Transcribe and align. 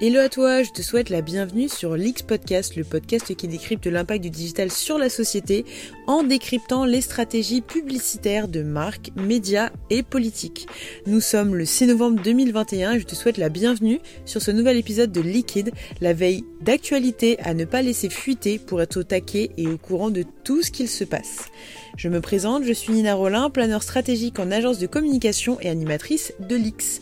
Hello 0.00 0.18
à 0.18 0.28
toi, 0.28 0.64
je 0.64 0.72
te 0.72 0.82
souhaite 0.82 1.08
la 1.08 1.20
bienvenue 1.20 1.68
sur 1.68 1.96
l'X 1.96 2.22
Podcast, 2.22 2.74
le 2.74 2.82
podcast 2.82 3.32
qui 3.36 3.46
décrypte 3.46 3.86
l'impact 3.86 4.24
du 4.24 4.28
digital 4.28 4.72
sur 4.72 4.98
la 4.98 5.08
société 5.08 5.64
en 6.08 6.24
décryptant 6.24 6.84
les 6.84 7.00
stratégies 7.00 7.60
publicitaires 7.60 8.48
de 8.48 8.64
marques, 8.64 9.12
médias 9.14 9.70
et 9.90 10.02
politiques. 10.02 10.66
Nous 11.06 11.20
sommes 11.20 11.54
le 11.54 11.64
6 11.64 11.86
novembre 11.86 12.20
2021 12.24 12.94
et 12.94 13.00
je 13.00 13.06
te 13.06 13.14
souhaite 13.14 13.38
la 13.38 13.48
bienvenue 13.50 14.00
sur 14.24 14.42
ce 14.42 14.50
nouvel 14.50 14.78
épisode 14.78 15.12
de 15.12 15.20
Liquid, 15.20 15.70
la 16.00 16.12
veille 16.12 16.42
d'actualité 16.60 17.38
à 17.38 17.54
ne 17.54 17.64
pas 17.64 17.80
laisser 17.80 18.10
fuiter 18.10 18.58
pour 18.58 18.82
être 18.82 18.96
au 18.96 19.04
taquet 19.04 19.50
et 19.56 19.68
au 19.68 19.78
courant 19.78 20.10
de 20.10 20.24
tout 20.42 20.62
ce 20.64 20.72
qu'il 20.72 20.88
se 20.88 21.04
passe. 21.04 21.46
Je 21.96 22.08
me 22.08 22.20
présente, 22.20 22.64
je 22.64 22.72
suis 22.72 22.92
Nina 22.92 23.14
Rollin, 23.14 23.48
planeur 23.48 23.84
stratégique 23.84 24.40
en 24.40 24.50
agence 24.50 24.80
de 24.80 24.88
communication 24.88 25.60
et 25.60 25.68
animatrice 25.68 26.32
de 26.40 26.56
l'X. 26.56 27.00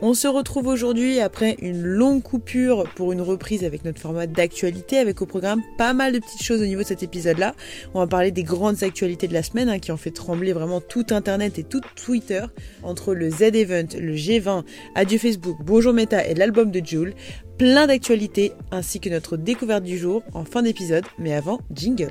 On 0.00 0.12
se 0.12 0.26
retrouve 0.26 0.66
aujourd'hui 0.66 1.20
après 1.20 1.56
une 1.60 1.82
longue 1.82 2.22
coupure 2.22 2.84
pour 2.96 3.12
une 3.12 3.20
reprise 3.20 3.64
avec 3.64 3.84
notre 3.84 4.00
format 4.00 4.26
d'actualité, 4.26 4.98
avec 4.98 5.22
au 5.22 5.26
programme 5.26 5.62
pas 5.78 5.92
mal 5.92 6.12
de 6.12 6.18
petites 6.18 6.42
choses 6.42 6.60
au 6.60 6.66
niveau 6.66 6.82
de 6.82 6.86
cet 6.86 7.02
épisode-là. 7.02 7.54
On 7.94 8.00
va 8.00 8.06
parler 8.06 8.32
des 8.32 8.42
grandes 8.42 8.82
actualités 8.82 9.28
de 9.28 9.32
la 9.32 9.42
semaine 9.42 9.68
hein, 9.68 9.78
qui 9.78 9.92
ont 9.92 9.96
fait 9.96 10.10
trembler 10.10 10.52
vraiment 10.52 10.80
tout 10.80 11.06
Internet 11.10 11.58
et 11.58 11.64
tout 11.64 11.80
Twitter 11.94 12.42
entre 12.82 13.14
le 13.14 13.30
Z-Event, 13.30 13.96
le 13.98 14.14
G20, 14.14 14.64
Adieu 14.94 15.18
Facebook, 15.18 15.58
Bonjour 15.60 15.92
Meta 15.92 16.26
et 16.26 16.34
l'album 16.34 16.70
de 16.70 16.84
Jules. 16.84 17.14
Plein 17.56 17.86
d'actualités 17.86 18.52
ainsi 18.72 18.98
que 18.98 19.08
notre 19.08 19.36
découverte 19.36 19.84
du 19.84 19.96
jour 19.96 20.22
en 20.32 20.44
fin 20.44 20.62
d'épisode, 20.62 21.04
mais 21.18 21.34
avant, 21.34 21.60
jingle. 21.72 22.10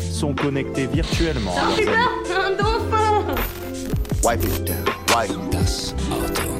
Sont 0.00 0.34
connectés 0.34 0.86
virtuellement. 0.86 1.54
Un 1.58 2.50
dauphin 2.56 3.34
Wipe 4.24 4.44
it 4.44 4.64
down. 4.64 4.91
Wipe 5.12 5.36
Das 5.50 5.94
Auto. 6.10 6.51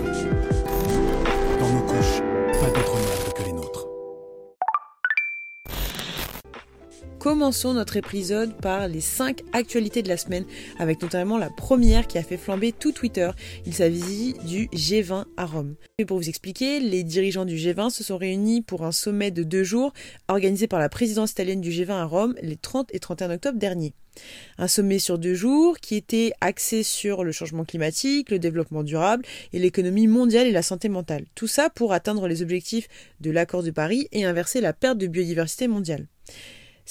Commençons 7.33 7.73
notre 7.73 7.97
épisode 7.97 8.55
par 8.59 8.89
les 8.89 9.01
5 9.01 9.41
actualités 9.55 10.03
de 10.03 10.09
la 10.11 10.19
semaine, 10.19 10.45
avec 10.79 11.01
notamment 11.01 11.39
la 11.39 11.49
première 11.49 12.07
qui 12.07 12.19
a 12.19 12.23
fait 12.23 12.37
flamber 12.37 12.73
tout 12.73 12.93
Twitter. 12.93 13.31
Il 13.65 13.73
s'agit 13.73 14.35
du 14.45 14.67
G20 14.67 15.25
à 15.39 15.47
Rome. 15.47 15.77
Et 15.97 16.05
pour 16.05 16.19
vous 16.19 16.29
expliquer, 16.29 16.79
les 16.79 17.03
dirigeants 17.05 17.47
du 17.47 17.57
G20 17.57 17.89
se 17.89 18.05
sont 18.05 18.19
réunis 18.19 18.61
pour 18.61 18.85
un 18.85 18.93
sommet 18.93 19.31
de 19.31 19.45
deux 19.45 19.65
jours 19.65 19.95
organisé 20.29 20.67
par 20.67 20.79
la 20.79 20.91
présidence 20.91 21.31
italienne 21.31 21.63
du 21.63 21.71
G20 21.71 21.93
à 21.93 22.05
Rome 22.05 22.35
les 22.43 22.57
30 22.57 22.95
et 22.95 23.01
31 23.01 23.31
octobre 23.31 23.59
dernier. 23.59 23.95
Un 24.59 24.69
sommet 24.69 24.99
sur 24.99 25.19
deux 25.19 25.35
jours 25.35 25.79
qui 25.79 25.97
était 25.97 26.33
axé 26.43 26.83
sur 26.83 27.25
le 27.25 27.33
changement 27.33 27.65
climatique, 27.65 28.31
le 28.31 28.41
développement 28.41 28.83
durable 28.83 29.25
et 29.55 29.59
l'économie 29.59 30.07
mondiale 30.07 30.49
et 30.49 30.53
la 30.53 30.63
santé 30.63 30.91
mentale. 30.91 31.25
Tout 31.35 31.47
ça 31.47 31.71
pour 31.71 31.95
atteindre 31.95 32.29
les 32.29 32.43
objectifs 32.43 32.89
de 33.23 33.31
l'accord 33.31 33.63
de 33.63 33.71
Paris 33.71 34.07
et 34.13 34.27
inverser 34.27 34.61
la 34.61 34.75
perte 34.75 34.99
de 34.99 35.07
biodiversité 35.07 35.67
mondiale. 35.67 36.09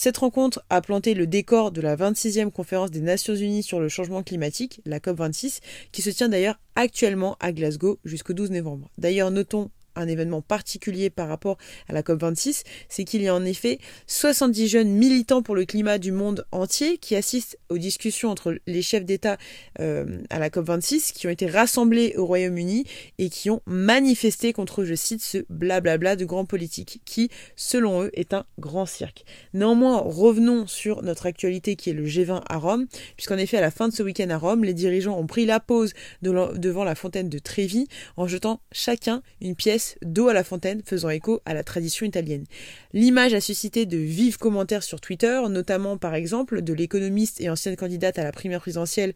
Cette 0.03 0.17
rencontre 0.17 0.65
a 0.71 0.81
planté 0.81 1.13
le 1.13 1.27
décor 1.27 1.71
de 1.71 1.79
la 1.79 1.95
26e 1.95 2.49
conférence 2.49 2.89
des 2.89 3.01
Nations 3.01 3.35
Unies 3.35 3.61
sur 3.61 3.79
le 3.79 3.87
changement 3.87 4.23
climatique, 4.23 4.81
la 4.83 4.97
COP26, 4.97 5.59
qui 5.91 6.01
se 6.01 6.09
tient 6.09 6.27
d'ailleurs 6.27 6.59
actuellement 6.75 7.37
à 7.39 7.51
Glasgow 7.51 7.99
jusqu'au 8.03 8.33
12 8.33 8.49
novembre. 8.49 8.89
D'ailleurs, 8.97 9.29
notons 9.29 9.69
un 9.95 10.07
événement 10.07 10.41
particulier 10.41 11.09
par 11.09 11.27
rapport 11.27 11.57
à 11.87 11.93
la 11.93 12.01
COP26, 12.01 12.63
c'est 12.89 13.03
qu'il 13.03 13.21
y 13.21 13.27
a 13.27 13.35
en 13.35 13.45
effet 13.45 13.79
70 14.07 14.67
jeunes 14.67 14.89
militants 14.89 15.41
pour 15.41 15.55
le 15.55 15.65
climat 15.65 15.97
du 15.97 16.11
monde 16.11 16.45
entier 16.51 16.97
qui 16.97 17.15
assistent 17.15 17.57
aux 17.69 17.77
discussions 17.77 18.29
entre 18.29 18.57
les 18.67 18.81
chefs 18.81 19.05
d'État 19.05 19.37
euh, 19.79 20.21
à 20.29 20.39
la 20.39 20.49
COP26, 20.49 21.13
qui 21.13 21.27
ont 21.27 21.29
été 21.29 21.47
rassemblés 21.47 22.13
au 22.17 22.25
Royaume-Uni 22.25 22.85
et 23.17 23.29
qui 23.29 23.49
ont 23.49 23.61
manifesté 23.65 24.53
contre, 24.53 24.83
je 24.83 24.95
cite, 24.95 25.21
ce 25.21 25.39
blablabla 25.49 26.15
de 26.15 26.25
grands 26.25 26.45
politiques, 26.45 27.01
qui, 27.05 27.29
selon 27.55 28.03
eux, 28.03 28.11
est 28.13 28.33
un 28.33 28.45
grand 28.59 28.85
cirque. 28.85 29.23
Néanmoins, 29.53 29.97
revenons 29.97 30.67
sur 30.67 31.01
notre 31.03 31.25
actualité 31.25 31.75
qui 31.75 31.89
est 31.89 31.93
le 31.93 32.05
G20 32.05 32.41
à 32.47 32.57
Rome, 32.57 32.87
puisqu'en 33.15 33.37
effet, 33.37 33.57
à 33.57 33.61
la 33.61 33.71
fin 33.71 33.87
de 33.87 33.93
ce 33.93 34.03
week-end 34.03 34.29
à 34.29 34.37
Rome, 34.37 34.63
les 34.63 34.73
dirigeants 34.73 35.17
ont 35.17 35.27
pris 35.27 35.45
la 35.45 35.59
pause 35.59 35.93
devant 36.21 36.83
la 36.83 36.95
fontaine 36.95 37.29
de 37.29 37.39
Trévi 37.39 37.87
en 38.17 38.27
jetant 38.27 38.61
chacun 38.71 39.21
une 39.41 39.55
pièce 39.55 39.80
d'eau 40.01 40.27
à 40.27 40.33
la 40.33 40.43
fontaine 40.43 40.81
faisant 40.85 41.09
écho 41.09 41.41
à 41.45 41.53
la 41.53 41.63
tradition 41.63 42.05
italienne. 42.05 42.45
L'image 42.93 43.33
a 43.33 43.41
suscité 43.41 43.85
de 43.85 43.97
vifs 43.97 44.37
commentaires 44.37 44.83
sur 44.83 45.01
Twitter, 45.01 45.41
notamment 45.49 45.97
par 45.97 46.15
exemple 46.15 46.61
de 46.61 46.73
l'économiste 46.73 47.41
et 47.41 47.49
ancienne 47.49 47.75
candidate 47.75 48.19
à 48.19 48.23
la 48.23 48.31
primaire 48.31 48.61
présidentielle 48.61 49.13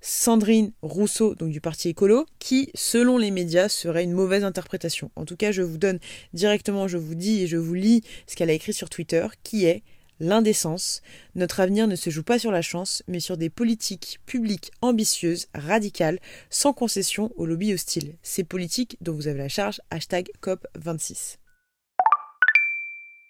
Sandrine 0.00 0.72
Rousseau, 0.82 1.34
donc 1.34 1.50
du 1.50 1.60
parti 1.60 1.88
écolo, 1.88 2.26
qui, 2.38 2.70
selon 2.74 3.16
les 3.16 3.30
médias, 3.30 3.68
serait 3.68 4.04
une 4.04 4.12
mauvaise 4.12 4.44
interprétation. 4.44 5.10
En 5.16 5.24
tout 5.24 5.36
cas, 5.36 5.50
je 5.50 5.62
vous 5.62 5.78
donne 5.78 5.98
directement, 6.34 6.88
je 6.88 6.98
vous 6.98 7.14
dis 7.14 7.42
et 7.42 7.46
je 7.46 7.56
vous 7.56 7.74
lis 7.74 8.02
ce 8.26 8.36
qu'elle 8.36 8.50
a 8.50 8.54
écrit 8.54 8.74
sur 8.74 8.90
Twitter, 8.90 9.26
qui 9.42 9.64
est 9.64 9.82
l'indécence. 10.20 11.02
Notre 11.34 11.60
avenir 11.60 11.86
ne 11.86 11.96
se 11.96 12.10
joue 12.10 12.22
pas 12.22 12.38
sur 12.38 12.50
la 12.50 12.62
chance, 12.62 13.02
mais 13.08 13.20
sur 13.20 13.36
des 13.36 13.50
politiques 13.50 14.20
publiques 14.26 14.72
ambitieuses, 14.82 15.48
radicales, 15.54 16.18
sans 16.50 16.72
concession 16.72 17.32
aux 17.36 17.46
lobbies 17.46 17.74
hostiles. 17.74 18.16
Ces 18.22 18.44
politiques 18.44 18.96
dont 19.00 19.14
vous 19.14 19.28
avez 19.28 19.38
la 19.38 19.48
charge, 19.48 19.80
hashtag 19.90 20.28
COP26. 20.42 21.38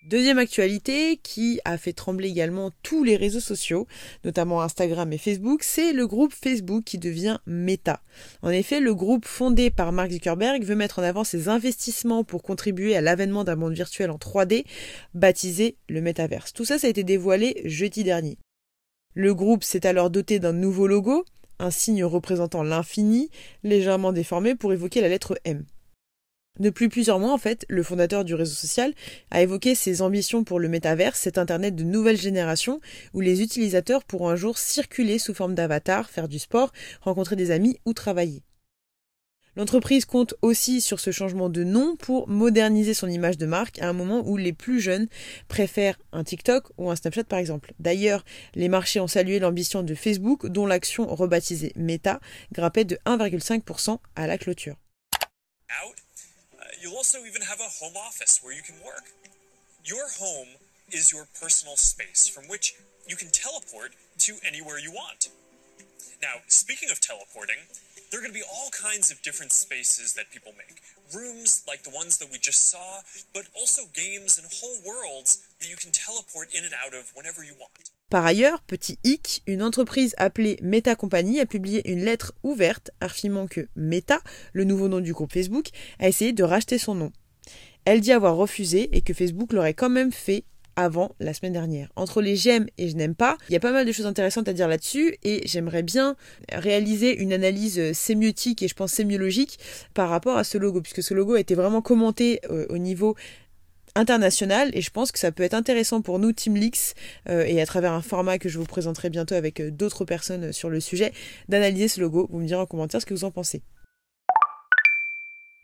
Deuxième 0.05 0.37
actualité 0.37 1.19
qui 1.23 1.61
a 1.65 1.79
fait 1.79 1.95
trembler 1.95 2.29
également 2.29 2.71
tous 2.83 3.05
les 3.05 3.17
réseaux 3.17 3.41
sociaux, 3.41 3.87
notamment 4.23 4.61
Instagram 4.61 5.11
et 5.15 5.19
Facebook, 5.19 5.63
c'est 5.63 5.95
le 5.95 6.07
groupe 6.07 6.35
Facebook 6.35 6.85
qui 6.85 6.99
devient 6.99 7.39
Meta. 7.47 8.03
En 8.43 8.51
effet, 8.51 8.81
le 8.81 8.95
groupe 8.95 9.25
fondé 9.25 9.71
par 9.71 9.93
Mark 9.93 10.11
Zuckerberg 10.11 10.63
veut 10.63 10.75
mettre 10.75 10.99
en 10.99 11.03
avant 11.03 11.25
ses 11.25 11.49
investissements 11.49 12.23
pour 12.23 12.43
contribuer 12.43 12.95
à 12.95 13.01
l'avènement 13.01 13.45
d'un 13.45 13.57
monde 13.57 13.73
virtuel 13.73 14.11
en 14.11 14.19
3D, 14.19 14.67
baptisé 15.15 15.79
le 15.89 16.03
Metaverse. 16.03 16.53
Tout 16.53 16.67
ça, 16.67 16.79
ça 16.79 16.87
a 16.87 16.91
été 16.91 17.03
dévoilé 17.03 17.63
jeudi 17.65 18.05
dernier. 18.05 18.37
Le 19.15 19.35
groupe 19.35 19.65
s'est 19.65 19.87
alors 19.87 20.11
doté 20.11 20.39
d'un 20.39 20.53
nouveau 20.53 20.87
logo, 20.87 21.25
un 21.59 21.71
signe 21.71 22.05
représentant 22.05 22.63
l'infini, 22.63 23.31
légèrement 23.63 24.13
déformé 24.13 24.55
pour 24.55 24.75
évoquer 24.75 25.01
la 25.01 25.09
lettre 25.09 25.39
M. 25.47 25.65
Depuis 26.61 26.89
plusieurs 26.89 27.19
mois, 27.19 27.33
en 27.33 27.39
fait, 27.39 27.67
le 27.69 27.83
fondateur 27.83 28.25
du 28.25 28.37
réseau 28.37 28.55
social 28.55 28.95
a 29.33 29.43
évoqué 29.43 29.75
ses 29.75 30.03
ambitions 30.03 30.45
pour 30.45 30.61
le 30.61 30.69
métaverse, 30.69 31.19
cet 31.19 31.37
Internet 31.37 31.75
de 31.75 31.83
nouvelle 31.83 32.17
génération 32.17 32.81
où 33.13 33.21
les 33.21 33.43
utilisateurs 33.43 34.05
pourront 34.05 34.29
un 34.29 34.37
jour 34.37 34.57
circuler 34.57 35.19
sous 35.19 35.35
forme 35.35 35.57
d'avatar, 35.57 36.09
faire 36.09 36.29
du 36.29 36.39
sport, 36.39 36.73
rencontrer 37.01 37.35
des 37.35 37.51
amis 37.51 37.81
ou 37.87 37.93
travailler. 37.93 38.45
L'entreprise 39.57 40.05
compte 40.05 40.35
aussi 40.43 40.81
sur 40.81 41.01
ce 41.01 41.11
changement 41.11 41.49
de 41.49 41.65
nom 41.65 41.97
pour 41.97 42.29
moderniser 42.29 42.95
son 42.95 43.09
image 43.09 43.37
de 43.37 43.47
marque 43.47 43.81
à 43.81 43.89
un 43.89 43.93
moment 43.93 44.23
où 44.25 44.37
les 44.37 44.53
plus 44.53 44.81
jeunes 44.81 45.09
préfèrent 45.49 45.99
un 46.13 46.23
TikTok 46.23 46.71
ou 46.79 46.89
un 46.89 46.95
Snapchat 46.95 47.25
par 47.25 47.41
exemple. 47.41 47.73
D'ailleurs, 47.81 48.25
les 48.55 48.69
marchés 48.69 49.01
ont 49.01 49.09
salué 49.09 49.41
l'ambition 49.41 49.83
de 49.83 49.95
Facebook 49.97 50.47
dont 50.47 50.67
l'action 50.67 51.13
rebaptisée 51.13 51.73
Meta 51.75 52.21
grimpait 52.53 52.85
de 52.85 52.97
1,5% 53.07 53.99
à 54.15 54.27
la 54.29 54.39
clôture. 54.39 54.77
You'll 56.85 56.97
also 56.97 57.25
even 57.25 57.41
have 57.41 57.61
a 57.61 57.73
home 57.81 57.97
office 57.97 58.41
where 58.43 58.53
you 58.53 58.61
can 58.61 58.75
work. 58.85 59.09
Your 59.87 60.05
home 60.21 60.49
is 60.93 61.11
your 61.11 61.27
personal 61.41 61.77
space 61.77 62.29
from 62.29 62.45
which 62.45 62.75
you 63.09 63.17
can 63.17 63.31
teleport 63.31 63.93
to 64.19 64.37
anywhere 64.47 64.79
you 64.79 64.93
want. 64.93 65.31
Now, 66.21 66.45
speaking 66.47 66.91
of 66.91 67.01
teleporting, 67.01 67.57
there 68.11 68.21
are 68.21 68.23
going 68.23 68.35
to 68.35 68.39
be 68.39 68.45
all 68.45 68.69
kinds 68.69 69.11
of 69.11 69.23
different 69.23 69.53
spaces 69.53 70.13
that 70.13 70.31
people 70.31 70.53
make. 70.59 70.83
Rooms 71.17 71.65
like 71.67 71.85
the 71.85 71.91
ones 71.91 72.19
that 72.19 72.31
we 72.31 72.37
just 72.37 72.71
saw, 72.71 73.01
but 73.33 73.45
also 73.57 73.85
games 73.95 74.37
and 74.37 74.47
whole 74.53 74.77
worlds 74.85 75.41
that 75.61 75.71
you 75.71 75.77
can 75.77 75.91
teleport 75.91 76.55
in 76.55 76.67
and 76.67 76.75
out 76.85 76.93
of 76.93 77.11
whenever 77.15 77.43
you 77.43 77.55
want. 77.59 77.89
Par 78.15 78.25
ailleurs, 78.25 78.63
petit 78.69 78.97
hic, 79.03 79.43
une 79.49 79.61
entreprise 79.61 80.15
appelée 80.19 80.57
Meta 80.63 80.95
Company 80.95 81.41
a 81.41 81.47
publié 81.47 81.91
une 81.91 82.05
lettre 82.05 82.33
ouverte 82.45 82.93
affirmant 83.01 83.49
que 83.49 83.67
Meta, 83.75 84.21
le 84.53 84.63
nouveau 84.63 84.87
nom 84.87 85.01
du 85.01 85.13
groupe 85.13 85.33
Facebook, 85.33 85.71
a 85.99 86.07
essayé 86.07 86.33
de 86.33 86.45
racheter 86.45 86.79
son 86.79 86.95
nom. 86.95 87.11
Elle 87.85 88.01
dit 88.01 88.13
avoir 88.13 88.37
refusé 88.37 88.89
et 88.97 89.01
que 89.01 89.15
Facebook 89.15 89.53
l'aurait 89.53 89.75
quand 89.75 89.91
même 89.91 90.13
fait 90.13 90.45
avant 90.77 91.15
la 91.19 91.35
semaine 91.35 91.53
dernière. 91.53 91.91
Entre 91.97 92.23
les 92.23 92.37
j'aime 92.37 92.67
et 92.79 92.89
je 92.89 92.95
n'aime 92.95 93.17
pas, 93.17 93.37
il 93.49 93.53
y 93.53 93.57
a 93.57 93.61
pas 93.61 93.73
mal 93.73 93.87
de 93.87 93.91
choses 93.93 94.07
intéressantes 94.07 94.49
à 94.49 94.53
dire 94.53 94.69
là-dessus 94.69 95.17
et 95.25 95.43
j'aimerais 95.47 95.83
bien 95.83 96.17
réaliser 96.53 97.17
une 97.17 97.33
analyse 97.33 97.93
sémiotique 97.95 98.63
et 98.63 98.69
je 98.69 98.75
pense 98.75 98.93
sémiologique 98.93 99.59
par 99.93 100.09
rapport 100.09 100.37
à 100.37 100.45
ce 100.45 100.57
logo 100.59 100.81
puisque 100.81 101.03
ce 101.03 101.15
logo 101.15 101.35
a 101.35 101.41
été 101.41 101.55
vraiment 101.55 101.83
commenté 101.83 102.41
euh, 102.51 102.67
au 102.71 102.79
niveau 102.79 103.17
international 103.95 104.71
et 104.75 104.81
je 104.81 104.91
pense 104.91 105.13
que 105.13 105.19
ça 105.19 105.33
peut 105.33 105.43
être 105.43 105.55
intéressant 105.55 106.03
pour 106.03 106.19
nous 106.19 106.33
Team 106.33 106.57
Leaks 106.57 106.95
euh, 107.29 107.45
et 107.45 107.61
à 107.61 107.67
travers 107.67 107.93
un 107.93 108.03
format 108.03 108.39
que 108.39 108.49
je 108.49 108.59
vous 108.59 108.65
présenterai 108.65 109.11
bientôt 109.11 109.35
avec 109.35 109.61
euh, 109.61 109.71
d'autres 109.71 110.05
personnes 110.05 110.53
sur 110.53 110.71
le 110.71 110.81
sujet 110.81 111.13
d'analyser 111.49 111.89
ce 111.89 112.01
logo. 112.01 112.29
Vous 112.31 112.39
me 112.39 112.47
direz 112.47 112.61
en 112.61 112.67
commentaire 112.67 113.01
ce 113.01 113.07
que 113.07 113.15
vous 113.15 113.25
en 113.25 113.31
pensez. 113.31 113.63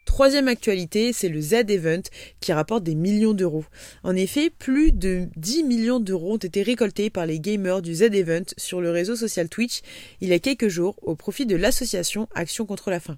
Troisième 0.05 0.49
actualité, 0.49 1.13
c'est 1.13 1.29
le 1.29 1.41
Z-Event 1.41 2.03
qui 2.41 2.53
rapporte 2.53 2.83
des 2.83 2.95
millions 2.95 3.33
d'euros. 3.33 3.65
En 4.03 4.15
effet, 4.15 4.51
plus 4.51 4.93
de 4.93 5.29
10 5.37 5.65
millions 5.65 6.01
d'euros 6.01 6.35
ont 6.35 6.37
été 6.37 6.63
récoltés 6.63 7.11
par 7.11 7.27
les 7.27 7.41
gamers 7.41 7.81
du 7.81 7.95
Z-Event 7.95 8.45
sur 8.59 8.81
le 8.81 8.91
réseau 8.91 9.17
social 9.17 9.49
Twitch 9.49 9.81
il 10.21 10.29
y 10.29 10.33
a 10.33 10.39
quelques 10.39 10.69
jours 10.69 10.97
au 11.03 11.15
profit 11.15 11.47
de 11.47 11.57
l'association 11.57 12.29
Action 12.35 12.67
contre 12.67 12.91
la 12.91 13.01
faim. 13.01 13.17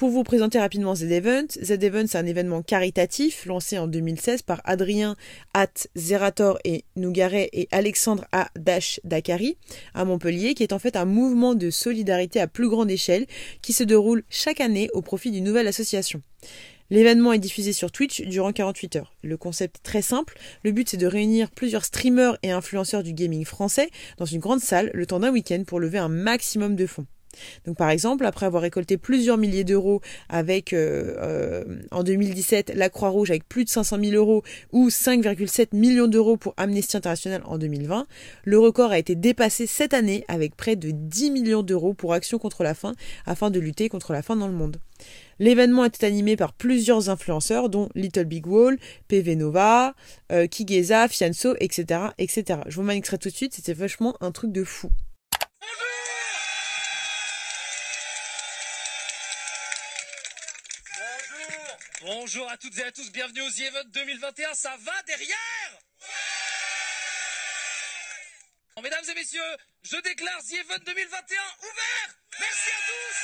Pour 0.00 0.08
vous 0.08 0.24
présenter 0.24 0.58
rapidement 0.58 0.94
Z-Event, 0.94 1.44
Z-Event 1.62 2.06
c'est 2.06 2.16
un 2.16 2.24
événement 2.24 2.62
caritatif 2.62 3.44
lancé 3.44 3.76
en 3.76 3.86
2016 3.86 4.40
par 4.40 4.62
Adrien 4.64 5.14
At 5.52 5.88
Zerator 5.94 6.58
et 6.64 6.86
Nougaret 6.96 7.50
et 7.52 7.68
Alexandre 7.70 8.24
A. 8.32 8.48
Dash 8.56 8.98
Dakari 9.04 9.58
à 9.92 10.06
Montpellier, 10.06 10.54
qui 10.54 10.62
est 10.62 10.72
en 10.72 10.78
fait 10.78 10.96
un 10.96 11.04
mouvement 11.04 11.54
de 11.54 11.68
solidarité 11.68 12.40
à 12.40 12.46
plus 12.46 12.70
grande 12.70 12.90
échelle 12.90 13.26
qui 13.60 13.74
se 13.74 13.84
déroule 13.84 14.22
chaque 14.30 14.62
année 14.62 14.88
au 14.94 15.02
profit 15.02 15.32
d'une 15.32 15.44
nouvelle 15.44 15.68
association. 15.68 16.22
L'événement 16.88 17.34
est 17.34 17.38
diffusé 17.38 17.74
sur 17.74 17.92
Twitch 17.92 18.22
durant 18.22 18.54
48 18.54 18.96
heures. 18.96 19.12
Le 19.22 19.36
concept 19.36 19.76
est 19.76 19.82
très 19.82 20.00
simple. 20.00 20.38
Le 20.64 20.72
but 20.72 20.88
c'est 20.88 20.96
de 20.96 21.06
réunir 21.06 21.50
plusieurs 21.50 21.84
streamers 21.84 22.38
et 22.42 22.52
influenceurs 22.52 23.02
du 23.02 23.12
gaming 23.12 23.44
français 23.44 23.90
dans 24.16 24.24
une 24.24 24.40
grande 24.40 24.60
salle 24.60 24.90
le 24.94 25.04
temps 25.04 25.20
d'un 25.20 25.30
week-end 25.30 25.62
pour 25.66 25.78
lever 25.78 25.98
un 25.98 26.08
maximum 26.08 26.74
de 26.74 26.86
fonds. 26.86 27.06
Donc 27.66 27.76
par 27.76 27.90
exemple, 27.90 28.24
après 28.26 28.46
avoir 28.46 28.62
récolté 28.62 28.96
plusieurs 28.96 29.38
milliers 29.38 29.64
d'euros 29.64 30.00
avec 30.28 30.72
euh, 30.72 31.14
euh, 31.18 31.64
en 31.90 32.02
2017 32.02 32.72
la 32.74 32.88
Croix-Rouge 32.88 33.30
avec 33.30 33.48
plus 33.48 33.64
de 33.64 33.70
500 33.70 33.98
000 34.02 34.12
euros 34.14 34.42
ou 34.72 34.88
5,7 34.88 35.68
millions 35.76 36.08
d'euros 36.08 36.36
pour 36.36 36.54
Amnesty 36.56 36.96
International 36.96 37.42
en 37.44 37.58
2020, 37.58 38.06
le 38.44 38.58
record 38.58 38.90
a 38.90 38.98
été 38.98 39.14
dépassé 39.14 39.66
cette 39.66 39.94
année 39.94 40.24
avec 40.28 40.56
près 40.56 40.76
de 40.76 40.90
10 40.90 41.30
millions 41.30 41.62
d'euros 41.62 41.94
pour 41.94 42.14
Action 42.14 42.38
contre 42.38 42.62
la 42.62 42.74
faim 42.74 42.94
afin 43.26 43.50
de 43.50 43.60
lutter 43.60 43.88
contre 43.88 44.12
la 44.12 44.22
faim 44.22 44.36
dans 44.36 44.48
le 44.48 44.54
monde. 44.54 44.78
L'événement 45.38 45.86
était 45.86 46.06
animé 46.06 46.36
par 46.36 46.52
plusieurs 46.52 47.08
influenceurs 47.08 47.70
dont 47.70 47.88
Little 47.94 48.24
Big 48.24 48.46
Wall, 48.46 48.78
PV 49.08 49.36
Nova, 49.36 49.94
euh, 50.32 50.46
Kigeza, 50.46 51.08
Fianso, 51.08 51.54
etc., 51.60 52.08
etc. 52.18 52.60
Je 52.66 52.80
vous 52.80 52.88
extrait 52.90 53.18
tout 53.18 53.30
de 53.30 53.34
suite, 53.34 53.54
c'était 53.54 53.72
vachement 53.72 54.16
un 54.20 54.32
truc 54.32 54.52
de 54.52 54.64
fou. 54.64 54.90
Bonjour 62.12 62.50
à 62.50 62.56
toutes 62.56 62.76
et 62.76 62.82
à 62.82 62.90
tous, 62.90 63.12
bienvenue 63.12 63.40
aux 63.42 63.50
The 63.50 63.60
Event 63.60 63.84
2021, 63.84 64.52
ça 64.54 64.76
va 64.80 65.02
derrière 65.04 65.78
Mesdames 68.82 69.04
et 69.08 69.14
messieurs, 69.14 69.56
je 69.84 69.96
déclare 69.98 70.42
The 70.42 70.54
Event 70.54 70.82
2021 70.86 71.38
ouvert 71.60 72.16
Merci 72.40 72.70
à 72.70 72.80
tous 72.88 73.16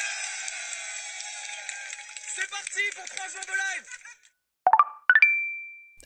C'est 2.36 2.48
parti 2.48 2.80
pour 2.94 3.04
3 3.06 3.28
jours 3.28 3.40
de 3.40 3.54
live 3.54 4.05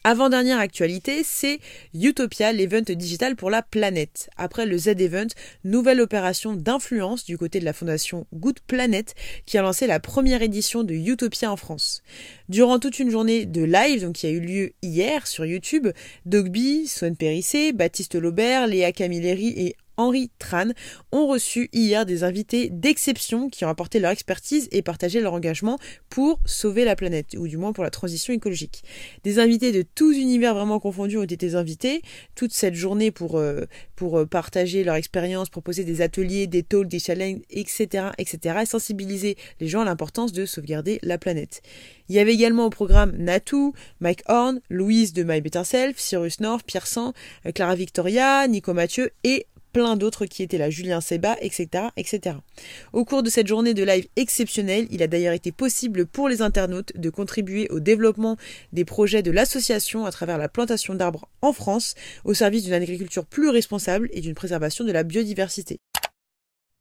Avant-dernière 0.03 0.59
actualité, 0.59 1.21
c'est 1.23 1.61
Utopia, 1.93 2.53
l'event 2.53 2.81
digital 2.81 3.37
pour 3.37 3.51
la 3.51 3.61
planète. 3.61 4.31
Après 4.39 4.65
le 4.65 4.79
Z-Event, 4.79 5.27
nouvelle 5.65 6.01
opération 6.01 6.55
d'influence 6.55 7.27
du 7.27 7.37
côté 7.37 7.61
de 7.61 7.67
la 7.67 7.75
fondation 7.75 8.27
Good 8.33 8.61
Planet 8.67 9.15
qui 9.45 9.59
a 9.59 9.63
lancé 9.63 9.87
la 9.87 10.01
première 10.01 10.41
édition 10.41 10.85
de 10.85 10.95
Utopia 10.95 11.53
en 11.53 11.57
France. 11.57 12.03
Durant 12.49 12.79
toute 12.79 12.99
une 12.99 13.11
journée 13.11 13.45
de 13.45 13.63
live, 13.63 14.01
donc 14.01 14.15
qui 14.15 14.27
a 14.27 14.31
eu 14.31 14.41
lieu 14.41 14.73
hier 14.81 15.27
sur 15.27 15.45
YouTube, 15.45 15.89
Dogby, 16.25 16.87
Swan 16.87 17.15
Périssé, 17.15 17.75
Baptiste 17.75 18.15
Laubert, 18.15 18.69
Léa 18.69 18.93
Camilleri 18.93 19.49
et 19.49 19.77
Henri 20.01 20.31
Tran 20.39 20.71
ont 21.13 21.27
reçu 21.27 21.69
hier 21.75 22.07
des 22.07 22.25
invités 22.25 22.71
d'exception 22.71 23.51
qui 23.51 23.67
ont 23.67 23.69
apporté 23.69 24.01
leur 24.01 24.11
expertise 24.11 24.67
et 24.73 24.81
partagé 24.81 25.21
leur 25.21 25.35
engagement 25.35 25.79
pour 26.09 26.41
sauver 26.47 26.87
la 26.87 26.97
planète, 26.97 27.37
ou 27.37 27.47
du 27.47 27.59
moins 27.59 27.75
pour 27.75 27.85
la 27.85 27.91
transition 27.91 28.33
écologique. 28.33 28.83
Des 29.25 29.39
invités 29.39 29.73
de 29.73 29.83
tous 29.83 30.13
univers 30.17 30.55
vraiment 30.55 30.81
confondus 30.81 31.19
ont 31.19 31.25
été 31.25 31.55
invités 31.55 32.01
toute 32.35 32.55
cette 32.55 32.75
journée 32.75 33.11
pour, 33.11 33.37
euh, 33.37 33.67
pour 33.95 34.19
euh, 34.19 34.25
partager 34.25 34.85
leur 34.85 34.95
expérience, 34.95 35.51
proposer 35.51 35.85
des 35.85 36.01
ateliers, 36.01 36.47
des 36.47 36.63
talks, 36.63 36.89
des 36.89 36.99
challenges, 36.99 37.41
etc., 37.51 38.09
etc., 38.17 38.61
et 38.63 38.67
sensibiliser 38.67 39.37
les 39.61 39.69
gens 39.69 39.83
à 39.83 39.85
l'importance 39.85 40.33
de 40.33 40.47
sauvegarder 40.47 40.99
la 41.03 41.19
planète. 41.19 41.61
Il 42.09 42.17
y 42.17 42.19
avait 42.19 42.35
également 42.35 42.67
au 42.67 42.71
programme 42.71 43.13
Natou, 43.19 43.75
Mike 44.01 44.23
Horn, 44.27 44.61
Louise 44.69 45.13
de 45.13 45.23
My 45.23 45.41
Better 45.41 45.65
Self, 45.65 45.99
Cyrus 45.99 46.41
North, 46.41 46.65
Pierre 46.67 46.87
San, 46.87 47.13
euh, 47.47 47.53
Clara 47.53 47.75
Victoria, 47.75 48.49
Nico 48.49 48.73
Mathieu 48.73 49.11
et 49.25 49.47
plein 49.73 49.97
d'autres 49.97 50.27
qui 50.27 50.43
étaient 50.43 50.59
là, 50.59 50.71
Julien 50.71 51.01
Seba, 51.01 51.37
etc., 51.41 51.89
etc. 51.97 52.37
Au 52.93 53.05
cours 53.05 53.23
de 53.23 53.31
cette 53.31 53.47
journée 53.47 53.75
de 53.75 53.85
live 53.85 54.07
exceptionnelle, 54.17 54.87
il 54.91 55.03
a 55.03 55.07
d'ailleurs 55.07 55.35
été 55.35 55.53
possible 55.53 56.07
pour 56.07 56.29
les 56.29 56.43
internautes 56.43 56.93
de 56.97 57.11
contribuer 57.11 57.69
au 57.71 57.81
développement 57.81 58.37
des 58.73 58.85
projets 58.85 59.23
de 59.23 59.31
l'association 59.31 60.07
à 60.07 60.11
travers 60.11 60.39
la 60.39 60.49
plantation 60.49 60.95
d'arbres 60.95 61.29
en 61.43 61.53
France, 61.53 61.95
au 62.25 62.35
service 62.35 62.65
d'une 62.65 62.75
agriculture 62.75 63.27
plus 63.27 63.49
responsable 63.49 64.09
et 64.13 64.21
d'une 64.21 64.35
préservation 64.35 64.85
de 64.85 64.93
la 64.93 65.03
biodiversité. 65.03 65.79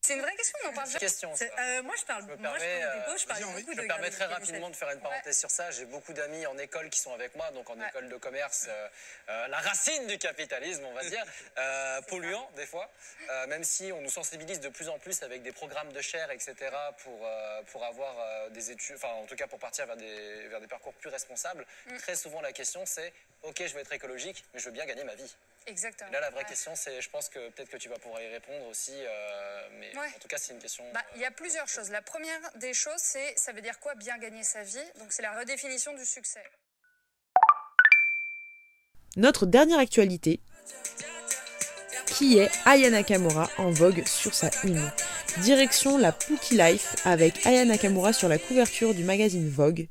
C'est 0.02 0.16
une 0.16 0.22
vraie 0.22 0.36
question, 0.36 0.58
on 0.66 0.70
en 0.70 0.74
parle 0.74 0.90
Question. 0.94 1.36
C'est- 1.36 1.52
euh, 1.60 1.84
moi, 1.84 1.94
je 2.00 2.06
parle, 2.06 2.24
Je 2.24 2.28
me 2.32 2.36
moi, 2.38 2.54
je 2.58 2.64
permets, 2.64 2.80
parle 2.82 3.18
je 3.20 3.24
euh, 3.24 3.28
parle 3.28 3.44
beaucoup 3.44 3.72
je 3.72 3.78
de 3.78 3.82
me 3.82 3.88
permets 3.88 4.10
très 4.10 4.26
rapidement 4.26 4.70
de 4.70 4.76
faire 4.76 4.90
une 4.92 5.02
parenthèse 5.02 5.38
sur 5.38 5.52
ça. 5.52 5.70
J'ai 5.72 5.86
beaucoup 5.86 6.14
d'amis 6.14 6.46
en 6.48 6.58
école 6.58 6.90
qui 6.90 7.00
sont 7.00 7.14
avec 7.14 7.36
moi, 7.36 7.52
donc 7.52 7.70
en 7.70 7.78
Ouais. 7.80 7.88
école 7.90 8.08
de 8.10 8.16
commerce, 8.16 8.66
euh, 8.70 8.88
euh, 9.30 9.48
la 9.50 9.58
racine 9.60 10.08
du 10.08 10.18
capitalisme, 10.18 10.84
on 10.86 10.94
va 10.94 11.04
dire, 11.04 11.24
euh, 11.58 12.02
polluant 12.04 12.50
des 12.56 12.66
fois, 12.66 12.90
euh, 13.30 13.48
même 13.48 13.64
si 13.64 13.92
on 13.92 14.02
nous 14.02 14.10
sensibilise 14.10 14.62
de 14.62 14.70
plus 14.70 14.88
en 14.90 14.98
plus 15.00 15.22
avec 15.22 15.44
des 15.44 15.52
programmes 15.52 15.92
de 15.92 16.02
chair, 16.02 16.32
etc., 16.32 16.56
pour, 17.04 17.20
euh, 17.26 17.62
pour 17.72 17.84
avoir 17.86 18.16
euh, 18.20 18.50
des 18.50 18.72
études, 18.72 18.96
enfin 18.96 19.10
en 19.10 19.26
tout 19.26 19.36
cas 19.36 19.48
pour 19.48 19.60
partir 19.60 19.86
vers 19.86 19.98
des, 19.98 20.48
vers 20.48 20.62
des 20.62 20.68
parcours 20.68 20.94
plus 20.94 21.10
responsables. 21.10 21.66
Mm. 21.88 21.98
Très 21.98 22.16
souvent 22.16 22.42
la 22.42 22.54
question 22.54 22.86
c'est, 22.86 23.14
ok, 23.44 23.62
je 23.68 23.74
veux 23.74 23.82
être 23.82 23.94
écologique, 23.94 24.44
mais 24.54 24.60
je 24.62 24.66
veux 24.66 24.72
bien 24.72 24.86
gagner 24.86 25.04
ma 25.04 25.16
vie. 25.16 25.36
Exactement. 25.70 26.10
Et 26.10 26.14
là 26.14 26.20
la 26.22 26.30
vraie 26.32 26.40
Ouais. 26.44 26.50
question 26.50 26.72
c'est, 26.76 27.02
je 27.02 27.10
pense 27.10 27.30
que 27.30 27.50
peut-être 27.50 27.70
que 27.70 27.78
tu 27.78 27.90
vas 27.90 28.00
pouvoir 28.00 28.22
y 28.22 28.28
répondre 28.28 28.66
aussi, 28.68 28.92
euh, 28.96 29.70
mais 29.80 29.96
Ouais. 29.98 30.08
en 30.16 30.20
tout 30.20 30.28
cas 30.28 30.38
c'est 30.38 30.54
une 30.54 30.60
question. 30.60 30.84
Bah, 30.94 31.04
il 31.16 31.22
y 31.22 31.26
a 31.26 31.32
plusieurs 31.32 31.68
choses. 31.68 31.90
La 31.92 32.02
première 32.02 32.40
des 32.56 32.74
choses, 32.74 33.00
c'est 33.02 33.38
ça 33.38 33.52
veut 33.54 33.62
dire 33.62 33.80
quoi 33.80 33.96
bien 33.96 34.18
gagner 34.18 34.44
sa 34.44 34.64
vie? 34.64 34.84
Donc, 35.00 35.12
c'est 35.14 35.22
la 35.22 35.38
redéfinition 35.40 35.94
du 35.96 36.06
succès. 36.06 36.44
Notre 39.16 39.46
dernière 39.46 39.80
actualité, 39.80 40.40
qui 42.08 42.40
est 42.40 42.50
Aya 42.66 42.90
Nakamura 42.90 43.50
en 43.58 43.72
vogue 43.72 44.06
sur 44.08 44.34
sa 44.34 44.50
une. 44.64 44.92
Direction 45.40 45.98
la 45.98 46.12
Pookie 46.12 46.56
Life 46.58 46.96
avec 47.06 47.46
Aya 47.46 47.66
Nakamura 47.66 48.14
sur 48.14 48.28
la 48.30 48.38
couverture 48.38 48.94
du 48.94 49.04
magazine 49.04 49.50
Vogue. 49.50 49.88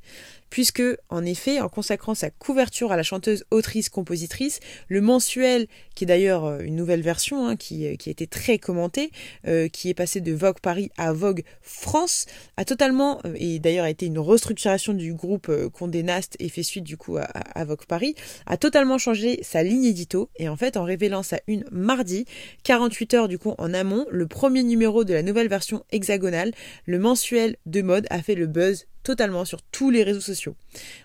Puisque, 0.51 0.83
en 1.09 1.25
effet, 1.25 1.61
en 1.61 1.69
consacrant 1.69 2.15
sa 2.15 2.31
couverture 2.31 2.93
à 2.93 2.97
la 2.97 3.03
chanteuse, 3.03 3.45
autrice, 3.51 3.89
compositrice, 3.89 4.61
le 4.89 5.01
mensuel, 5.01 5.67
qui 5.95 6.05
est 6.05 6.07
d'ailleurs 6.07 6.45
euh, 6.45 6.61
une 6.61 6.77
nouvelle 6.77 7.03
version, 7.03 7.47
hein, 7.47 7.57
qui, 7.57 7.87
euh, 7.87 7.97
qui 7.97 8.09
a 8.09 8.13
été 8.13 8.27
très 8.27 8.59
commentée, 8.59 9.11
euh, 9.47 9.69
qui 9.69 9.89
est 9.89 9.95
passé 9.95 10.21
de 10.21 10.33
Vogue 10.33 10.61
Paris 10.61 10.91
à 10.97 11.13
Vogue 11.13 11.43
France, 11.61 12.27
a 12.57 12.65
totalement, 12.65 13.21
et 13.35 13.59
d'ailleurs 13.59 13.85
a 13.85 13.91
été 13.91 14.07
une 14.07 14.19
restructuration 14.19 14.95
du 14.95 15.15
groupe 15.15 15.51
Condé 15.73 16.03
Nast 16.03 16.37
et 16.39 16.49
fait 16.49 16.63
suite 16.63 16.85
du 16.85 16.97
coup 16.97 17.17
à 17.19 17.65
Vogue 17.65 17.85
Paris, 17.87 18.15
a 18.47 18.57
totalement 18.57 18.99
changé 18.99 19.41
sa 19.43 19.63
ligne 19.63 19.85
édito 19.85 20.31
et 20.37 20.49
en 20.49 20.57
fait 20.57 20.77
en 20.77 20.85
révélant 20.85 21.23
sa 21.23 21.41
une 21.47 21.65
mardi, 21.71 22.25
48 22.65 23.15
heures 23.15 23.29
du 23.29 23.39
coup 23.39 23.55
en 23.59 23.75
amont, 23.75 24.07
le 24.11 24.27
premier 24.27 24.63
numéro 24.63 25.05
de 25.05 25.15
la 25.15 25.23
nouvelle 25.23 25.49
version 25.49 25.85
hexagonale, 25.91 26.53
le 26.87 26.99
mensuel 26.99 27.57
de 27.67 27.83
mode 27.83 28.07
a 28.11 28.23
fait 28.23 28.35
le 28.35 28.47
buzz 28.47 28.87
totalement 29.03 29.45
sur 29.45 29.63
tous 29.63 29.91
les 29.91 30.03
réseaux 30.03 30.21
sociaux, 30.21 30.55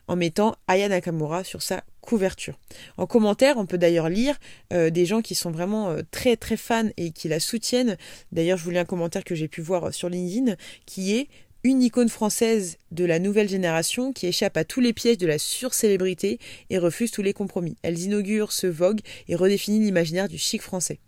en 0.08 0.16
mettant 0.16 0.56
Aya 0.68 0.90
Nakamura 0.90 1.44
sur 1.44 1.62
sa 1.62 1.84
couverture. 2.02 2.60
En 2.98 3.08
commentaire, 3.08 3.58
on 3.58 3.66
peut 3.66 3.78
d'ailleurs 3.78 4.10
lire 4.10 4.36
euh, 4.74 4.90
des 4.90 5.06
gens 5.06 5.22
qui 5.22 5.36
sont 5.36 5.52
vraiment 5.52 5.92
euh, 5.92 6.02
très 6.12 6.36
très 6.36 6.58
fans 6.58 6.90
et 6.98 7.12
qui 7.12 7.28
la 7.28 7.40
soutiennent. 7.40 7.98
D'ailleurs, 8.32 8.58
je 8.58 8.64
vous 8.64 8.72
lis 8.72 8.78
un 8.78 8.86
commentaire 8.86 9.24
que 9.24 9.36
j'ai 9.36 9.48
pu 9.48 9.62
voir 9.62 9.94
sur 9.94 10.10
LinkedIn 10.10 10.56
qui 10.86 11.16
est 11.16 11.30
une 11.64 11.82
icône 11.82 12.10
française 12.10 12.78
de 12.92 13.06
la 13.06 13.20
nouvelle 13.20 13.48
génération 13.48 14.12
qui 14.12 14.28
échappe 14.28 14.58
à 14.58 14.66
tous 14.66 14.82
les 14.82 14.92
pièges 14.92 15.18
de 15.18 15.28
la 15.28 15.40
surcélébrité 15.40 16.40
et 16.70 16.78
refuse 16.78 17.12
tous 17.12 17.22
les 17.22 17.32
compromis. 17.32 17.78
Elles 17.84 18.00
inaugurent 18.00 18.52
ce 18.52 18.68
vogue 18.68 19.00
et 19.30 19.36
redéfinissent 19.36 19.86
l'imaginaire 19.86 20.28
du 20.28 20.38
chic 20.38 20.62
français. 20.62 21.00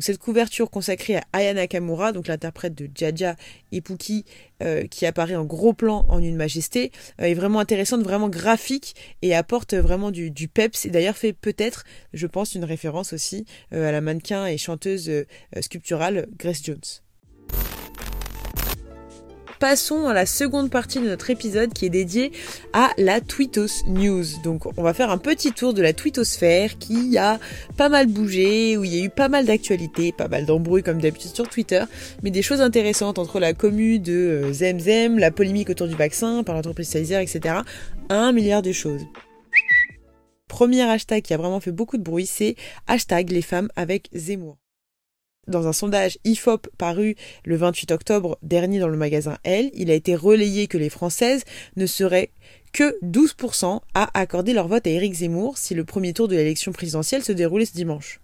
Cette 0.00 0.18
couverture 0.18 0.70
consacrée 0.70 1.16
à 1.16 1.24
Aya 1.32 1.54
Nakamura, 1.54 2.12
donc 2.12 2.26
l'interprète 2.26 2.74
de 2.74 2.88
Jaja 2.94 3.36
Pookie, 3.84 4.24
euh, 4.62 4.86
qui 4.86 5.06
apparaît 5.06 5.36
en 5.36 5.44
gros 5.44 5.72
plan 5.72 6.04
en 6.08 6.22
une 6.22 6.36
majesté, 6.36 6.90
euh, 7.20 7.24
est 7.24 7.34
vraiment 7.34 7.60
intéressante, 7.60 8.02
vraiment 8.02 8.28
graphique 8.28 8.94
et 9.22 9.34
apporte 9.34 9.74
vraiment 9.74 10.10
du, 10.10 10.48
peps. 10.48 10.86
Et 10.86 10.90
d'ailleurs 10.90 11.16
fait 11.16 11.32
peut-être, 11.32 11.84
je 12.12 12.26
pense, 12.26 12.54
une 12.54 12.64
référence 12.64 13.12
aussi 13.12 13.46
euh, 13.72 13.88
à 13.88 13.92
la 13.92 14.00
mannequin 14.00 14.46
et 14.46 14.58
chanteuse 14.58 15.10
sculpturale 15.60 16.26
Grace 16.36 16.62
Jones. 16.64 17.03
Passons 19.64 20.08
à 20.08 20.12
la 20.12 20.26
seconde 20.26 20.68
partie 20.68 20.98
de 21.00 21.06
notre 21.06 21.30
épisode 21.30 21.72
qui 21.72 21.86
est 21.86 21.90
dédiée 21.90 22.32
à 22.74 22.90
la 22.98 23.22
Tweetos 23.22 23.86
News. 23.86 24.22
Donc 24.42 24.66
on 24.76 24.82
va 24.82 24.92
faire 24.92 25.08
un 25.08 25.16
petit 25.16 25.52
tour 25.52 25.72
de 25.72 25.80
la 25.80 25.94
tweetosphère 25.94 26.76
qui 26.76 27.16
a 27.16 27.40
pas 27.78 27.88
mal 27.88 28.06
bougé, 28.06 28.76
où 28.76 28.84
il 28.84 28.94
y 28.94 29.00
a 29.00 29.02
eu 29.02 29.08
pas 29.08 29.30
mal 29.30 29.46
d'actualités, 29.46 30.12
pas 30.12 30.28
mal 30.28 30.44
d'embrouilles 30.44 30.82
comme 30.82 31.00
d'habitude 31.00 31.34
sur 31.34 31.48
Twitter, 31.48 31.82
mais 32.22 32.30
des 32.30 32.42
choses 32.42 32.60
intéressantes 32.60 33.18
entre 33.18 33.40
la 33.40 33.54
commu 33.54 33.98
de 33.98 34.12
euh, 34.12 34.52
Zemzem, 34.52 35.18
la 35.18 35.30
polémique 35.30 35.70
autour 35.70 35.88
du 35.88 35.94
vaccin 35.94 36.44
par 36.44 36.56
l'entreprise 36.56 36.90
Pfizer, 36.90 37.22
etc. 37.22 37.60
Un 38.10 38.32
milliard 38.32 38.60
de 38.60 38.72
choses. 38.72 39.06
Premier 40.46 40.82
hashtag 40.82 41.22
qui 41.22 41.32
a 41.32 41.38
vraiment 41.38 41.60
fait 41.60 41.72
beaucoup 41.72 41.96
de 41.96 42.02
bruit, 42.02 42.26
c'est 42.26 42.54
hashtag 42.86 43.30
les 43.30 43.40
femmes 43.40 43.70
avec 43.76 44.10
Zemmour. 44.12 44.58
Dans 45.46 45.66
un 45.66 45.72
sondage 45.72 46.18
IFOP 46.24 46.68
paru 46.78 47.16
le 47.44 47.56
28 47.56 47.92
octobre 47.92 48.38
dernier 48.42 48.78
dans 48.78 48.88
le 48.88 48.96
magasin 48.96 49.38
Elle, 49.42 49.70
il 49.74 49.90
a 49.90 49.94
été 49.94 50.14
relayé 50.14 50.66
que 50.66 50.78
les 50.78 50.90
Françaises 50.90 51.44
ne 51.76 51.86
seraient 51.86 52.30
que 52.72 52.98
12% 53.04 53.80
à 53.94 54.18
accorder 54.18 54.52
leur 54.52 54.68
vote 54.68 54.86
à 54.86 54.90
Éric 54.90 55.14
Zemmour 55.14 55.58
si 55.58 55.74
le 55.74 55.84
premier 55.84 56.12
tour 56.12 56.28
de 56.28 56.36
l'élection 56.36 56.72
présidentielle 56.72 57.22
se 57.22 57.32
déroulait 57.32 57.66
ce 57.66 57.74
dimanche. 57.74 58.20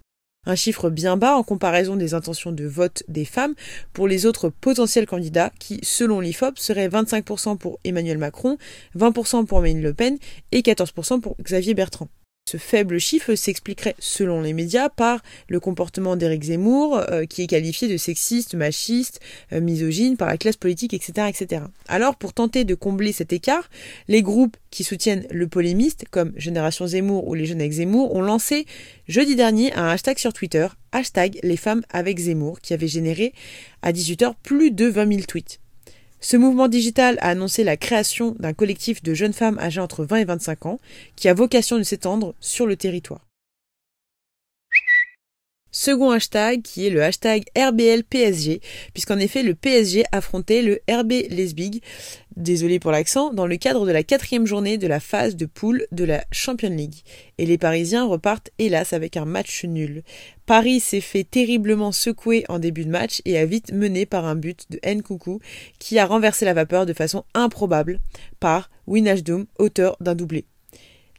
Un 0.47 0.55
chiffre 0.55 0.89
bien 0.89 1.17
bas 1.17 1.35
en 1.35 1.43
comparaison 1.43 1.95
des 1.95 2.15
intentions 2.15 2.51
de 2.51 2.65
vote 2.65 3.03
des 3.07 3.25
femmes 3.25 3.53
pour 3.93 4.07
les 4.07 4.25
autres 4.25 4.49
potentiels 4.49 5.05
candidats 5.05 5.51
qui, 5.59 5.79
selon 5.83 6.19
l'IFOP, 6.19 6.57
seraient 6.57 6.87
25% 6.87 7.57
pour 7.57 7.79
Emmanuel 7.83 8.17
Macron, 8.17 8.57
20% 8.97 9.45
pour 9.45 9.59
Marine 9.59 9.83
Le 9.83 9.93
Pen 9.93 10.17
et 10.51 10.61
14% 10.61 11.21
pour 11.21 11.35
Xavier 11.43 11.75
Bertrand. 11.75 12.09
Ce 12.51 12.57
faible 12.57 12.99
chiffre 12.99 13.33
s'expliquerait, 13.33 13.95
selon 13.97 14.41
les 14.41 14.51
médias, 14.51 14.89
par 14.89 15.21
le 15.47 15.61
comportement 15.61 16.17
d'Éric 16.17 16.43
Zemmour, 16.43 16.97
euh, 16.97 17.23
qui 17.23 17.43
est 17.43 17.47
qualifié 17.47 17.87
de 17.87 17.95
sexiste, 17.95 18.55
machiste, 18.55 19.21
euh, 19.53 19.61
misogyne 19.61 20.17
par 20.17 20.27
la 20.27 20.35
classe 20.35 20.57
politique, 20.57 20.93
etc., 20.93 21.29
etc. 21.29 21.61
Alors, 21.87 22.17
pour 22.17 22.33
tenter 22.33 22.65
de 22.65 22.75
combler 22.75 23.13
cet 23.13 23.31
écart, 23.31 23.69
les 24.09 24.21
groupes 24.21 24.57
qui 24.69 24.83
soutiennent 24.83 25.25
le 25.31 25.47
polémiste, 25.47 26.03
comme 26.11 26.33
Génération 26.35 26.85
Zemmour 26.87 27.25
ou 27.25 27.35
les 27.35 27.45
jeunes 27.45 27.61
avec 27.61 27.71
Zemmour, 27.71 28.13
ont 28.13 28.21
lancé 28.21 28.65
jeudi 29.07 29.37
dernier 29.37 29.71
un 29.75 29.87
hashtag 29.87 30.17
sur 30.17 30.33
Twitter, 30.33 30.67
hashtag 30.91 31.39
les 31.43 31.55
femmes 31.55 31.83
avec 31.89 32.19
Zemmour, 32.19 32.59
qui 32.59 32.73
avait 32.73 32.89
généré 32.89 33.33
à 33.81 33.93
18h 33.93 34.33
plus 34.43 34.71
de 34.71 34.87
20 34.87 35.07
000 35.07 35.21
tweets. 35.25 35.61
Ce 36.23 36.37
mouvement 36.37 36.67
digital 36.67 37.17
a 37.19 37.29
annoncé 37.29 37.63
la 37.63 37.77
création 37.77 38.35
d'un 38.37 38.53
collectif 38.53 39.01
de 39.01 39.15
jeunes 39.15 39.33
femmes 39.33 39.57
âgées 39.57 39.81
entre 39.81 40.05
20 40.05 40.17
et 40.17 40.25
25 40.25 40.67
ans 40.67 40.79
qui 41.15 41.27
a 41.27 41.33
vocation 41.33 41.79
de 41.79 41.83
s'étendre 41.83 42.35
sur 42.39 42.67
le 42.67 42.75
territoire. 42.75 43.30
Second 45.71 46.11
hashtag 46.11 46.61
qui 46.61 46.85
est 46.85 46.89
le 46.89 47.01
hashtag 47.01 47.45
RBLPSG, 47.57 48.59
puisqu'en 48.93 49.19
effet 49.19 49.41
le 49.41 49.55
PSG 49.55 50.03
affrontait 50.11 50.61
le 50.61 50.81
RB 50.89 51.11
Lesbig, 51.29 51.81
désolé 52.35 52.79
pour 52.79 52.91
l'accent, 52.91 53.33
dans 53.33 53.47
le 53.47 53.55
cadre 53.55 53.85
de 53.85 53.91
la 53.91 54.03
quatrième 54.03 54.45
journée 54.45 54.77
de 54.77 54.87
la 54.87 54.99
phase 54.99 55.37
de 55.37 55.45
poule 55.45 55.85
de 55.93 56.03
la 56.03 56.25
Champions 56.31 56.69
League. 56.69 57.03
Et 57.37 57.45
les 57.45 57.57
Parisiens 57.57 58.05
repartent 58.05 58.49
hélas 58.59 58.91
avec 58.91 59.15
un 59.15 59.25
match 59.25 59.63
nul. 59.63 60.03
Paris 60.45 60.81
s'est 60.81 60.99
fait 60.99 61.23
terriblement 61.23 61.93
secouer 61.93 62.43
en 62.49 62.59
début 62.59 62.83
de 62.83 62.89
match 62.89 63.21
et 63.23 63.37
a 63.37 63.45
vite 63.45 63.71
mené 63.71 64.05
par 64.05 64.25
un 64.25 64.35
but 64.35 64.65
de 64.69 64.79
Nkoukou 64.85 65.39
qui 65.79 65.99
a 65.99 66.05
renversé 66.05 66.43
la 66.43 66.53
vapeur 66.53 66.85
de 66.85 66.93
façon 66.93 67.23
improbable 67.33 67.99
par 68.41 68.69
Winashdoom, 68.87 69.45
auteur 69.57 69.95
d'un 70.01 70.15
doublé. 70.15 70.45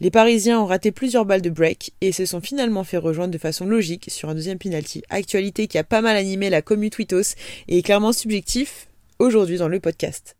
Les 0.03 0.11
Parisiens 0.11 0.59
ont 0.59 0.67
raté 0.67 0.91
plusieurs 0.91 1.25
balles 1.25 1.43
de 1.43 1.49
break 1.49 1.93
et 2.01 2.11
se 2.11 2.27
sont 2.27 2.41
finalement 2.41 2.83
fait 2.83 2.97
rejoindre 2.97 3.33
de 3.33 3.39
façon 3.39 3.67
logique 3.67 4.07
sur 4.09 4.29
un 4.29 4.35
deuxième 4.35 4.59
penalty. 4.59 5.05
Actualité 5.11 5.69
qui 5.69 5.79
a 5.79 5.85
pas 5.85 6.01
mal 6.01 6.17
animé 6.17 6.51
la 6.51 6.61
commu 6.61 6.91
Twitos 6.91 7.37
et 7.69 7.79
est 7.79 7.83
clairement 7.83 8.13
subjectif 8.13 8.89
aujourd'hui 9.21 9.59
dans 9.59 9.69
le 9.69 9.79
podcast. 9.79 10.37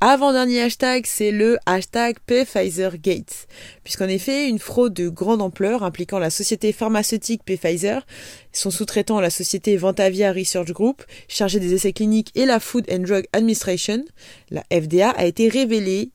Avant-dernier 0.00 0.62
hashtag, 0.62 1.06
c'est 1.06 1.30
le 1.30 1.56
hashtag 1.66 2.16
Pfizer-Gates, 2.26 3.46
puisqu'en 3.84 4.08
effet, 4.08 4.48
une 4.48 4.58
fraude 4.58 4.94
de 4.94 5.08
grande 5.08 5.40
ampleur 5.40 5.84
impliquant 5.84 6.18
la 6.18 6.30
société 6.30 6.72
pharmaceutique 6.72 7.44
Pfizer, 7.44 8.04
son 8.52 8.72
sous-traitant 8.72 9.20
la 9.20 9.30
société 9.30 9.76
Ventavia 9.76 10.32
Research 10.32 10.72
Group, 10.72 11.04
chargée 11.28 11.60
des 11.60 11.74
essais 11.74 11.92
cliniques, 11.92 12.32
et 12.34 12.44
la 12.44 12.58
Food 12.58 12.86
and 12.90 13.00
Drug 13.00 13.24
Administration, 13.32 14.04
la 14.50 14.64
FDA, 14.72 15.10
a 15.10 15.26
été 15.26 15.48
révélée 15.48 16.10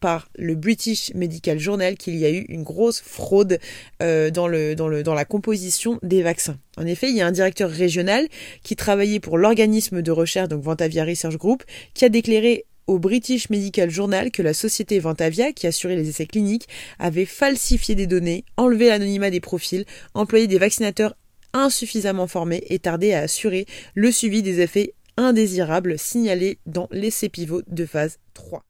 par 0.00 0.28
le 0.36 0.54
British 0.54 1.12
Medical 1.14 1.58
Journal 1.58 1.96
qu'il 1.96 2.16
y 2.16 2.24
a 2.24 2.30
eu 2.30 2.44
une 2.48 2.62
grosse 2.62 3.00
fraude 3.00 3.58
euh, 4.02 4.30
dans, 4.30 4.48
dans 4.76 5.14
la 5.14 5.24
composition 5.24 5.98
des 6.02 6.22
vaccins. 6.22 6.58
En 6.76 6.86
effet, 6.86 7.08
il 7.10 7.16
y 7.16 7.20
a 7.20 7.26
un 7.26 7.32
directeur 7.32 7.70
régional 7.70 8.26
qui 8.62 8.76
travaillait 8.76 9.20
pour 9.20 9.38
l'organisme 9.38 10.02
de 10.02 10.10
recherche, 10.10 10.48
donc 10.48 10.62
Ventavia 10.62 11.04
Research 11.04 11.36
Group, 11.36 11.64
qui 11.94 12.04
a 12.04 12.08
déclaré 12.08 12.66
au 12.86 12.98
British 12.98 13.50
Medical 13.50 13.90
Journal 13.90 14.30
que 14.30 14.42
la 14.42 14.54
société 14.54 14.98
Ventavia, 14.98 15.52
qui 15.52 15.66
assurait 15.66 15.96
les 15.96 16.08
essais 16.08 16.26
cliniques, 16.26 16.68
avait 16.98 17.24
falsifié 17.24 17.94
des 17.94 18.06
données, 18.06 18.44
enlevé 18.56 18.88
l'anonymat 18.88 19.30
des 19.30 19.40
profils, 19.40 19.84
employé 20.14 20.46
des 20.46 20.58
vaccinateurs 20.58 21.16
insuffisamment 21.52 22.26
formés 22.26 22.64
et 22.68 22.78
tardé 22.78 23.12
à 23.12 23.20
assurer 23.20 23.66
le 23.94 24.12
suivi 24.12 24.42
des 24.42 24.60
effets 24.60 24.94
indésirables 25.16 25.98
signalés 25.98 26.58
dans 26.66 26.88
l'essai 26.90 27.28
pivot 27.28 27.62
de 27.66 27.86
phase 27.86 28.18
3. 28.34 28.62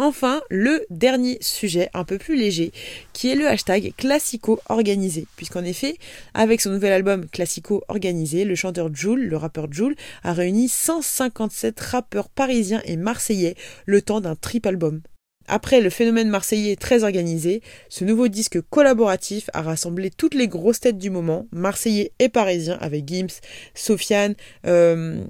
Enfin, 0.00 0.42
le 0.48 0.86
dernier 0.90 1.38
sujet 1.40 1.90
un 1.92 2.04
peu 2.04 2.18
plus 2.18 2.36
léger, 2.36 2.70
qui 3.12 3.30
est 3.30 3.34
le 3.34 3.48
hashtag 3.48 3.92
Classico 3.96 4.60
organisé, 4.68 5.26
puisqu'en 5.34 5.64
effet, 5.64 5.96
avec 6.34 6.60
son 6.60 6.70
nouvel 6.70 6.92
album 6.92 7.26
Classico 7.26 7.82
organisé, 7.88 8.44
le 8.44 8.54
chanteur 8.54 8.94
Joule, 8.94 9.24
le 9.24 9.36
rappeur 9.36 9.66
Joule, 9.72 9.96
a 10.22 10.32
réuni 10.32 10.68
157 10.68 11.80
rappeurs 11.80 12.28
parisiens 12.28 12.80
et 12.84 12.96
marseillais 12.96 13.56
le 13.86 14.00
temps 14.00 14.20
d'un 14.20 14.36
trip 14.36 14.66
album. 14.66 15.00
Après 15.48 15.80
le 15.80 15.90
phénomène 15.90 16.28
marseillais 16.28 16.76
très 16.76 17.02
organisé, 17.02 17.60
ce 17.88 18.04
nouveau 18.04 18.28
disque 18.28 18.60
collaboratif 18.70 19.50
a 19.52 19.62
rassemblé 19.62 20.10
toutes 20.10 20.34
les 20.34 20.46
grosses 20.46 20.78
têtes 20.78 20.98
du 20.98 21.10
moment, 21.10 21.48
marseillais 21.50 22.12
et 22.20 22.28
parisiens, 22.28 22.78
avec 22.80 23.08
Gims, 23.08 23.40
Sofiane, 23.74 24.36
euh, 24.64 25.24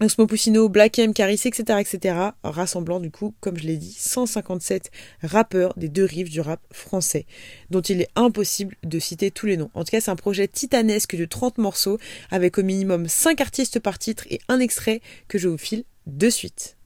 Osmo 0.00 0.26
Black 0.70 0.98
M, 0.98 1.12
Caris, 1.12 1.42
etc., 1.44 1.78
etc., 1.78 2.16
rassemblant 2.42 3.00
du 3.00 3.10
coup, 3.10 3.34
comme 3.40 3.58
je 3.58 3.64
l'ai 3.64 3.76
dit, 3.76 3.94
157 3.98 4.90
rappeurs 5.22 5.74
des 5.76 5.90
deux 5.90 6.04
rives 6.04 6.30
du 6.30 6.40
rap 6.40 6.60
français, 6.72 7.26
dont 7.68 7.82
il 7.82 8.00
est 8.00 8.08
impossible 8.16 8.76
de 8.82 8.98
citer 8.98 9.30
tous 9.30 9.44
les 9.44 9.58
noms. 9.58 9.70
En 9.74 9.84
tout 9.84 9.90
cas, 9.90 10.00
c'est 10.00 10.10
un 10.10 10.16
projet 10.16 10.48
titanesque 10.48 11.16
de 11.16 11.26
30 11.26 11.58
morceaux, 11.58 11.98
avec 12.30 12.56
au 12.56 12.62
minimum 12.62 13.08
5 13.08 13.42
artistes 13.42 13.78
par 13.78 13.98
titre 13.98 14.24
et 14.30 14.40
un 14.48 14.58
extrait 14.58 15.02
que 15.28 15.36
je 15.36 15.48
vous 15.48 15.58
file 15.58 15.84
de 16.06 16.30
suite. 16.30 16.78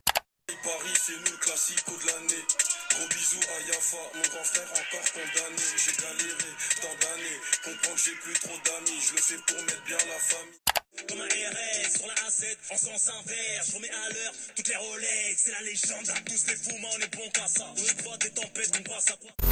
Paris, 0.47 0.93
c'est 0.95 1.13
le 1.13 1.25
de 1.25 2.07
l'année. 2.07 2.43
Gros 2.89 3.07
bisous 3.07 3.39
à 3.39 3.67
Yafa, 3.67 3.97
mon 4.13 4.21
grand 4.29 4.43
frère 4.43 4.67
encore 4.71 5.11
condamné. 5.13 5.63
J'ai 5.77 6.01
galéré 6.01 6.45
sur 12.05 12.13
la 12.13 12.29
A7, 12.29 12.57
en 12.71 12.77
sens 12.77 13.09
inverse, 13.09 13.69
je 13.69 13.75
remets 13.75 13.89
à 13.89 14.09
l'heure 14.09 14.33
toutes 14.55 14.67
les 14.67 14.75
Rolex, 14.75 15.41
c'est 15.43 15.51
la 15.51 15.61
légende, 15.61 16.09
à 16.09 16.21
tous 16.21 16.47
les 16.47 16.55
fous, 16.55 16.77
on 16.81 16.99
est 16.99 17.15
bon 17.15 17.29
qu'à 17.31 17.47
ça. 17.47 17.73
Crois 18.03 18.17
des 18.17 18.29
tempêtes, 18.29 18.71
on 18.79 18.83
passe 18.83 19.11
à 19.11 19.17
quoi 19.17 19.44